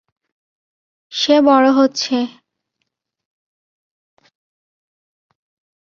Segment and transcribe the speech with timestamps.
[1.11, 2.15] সে বড় হচ্ছে।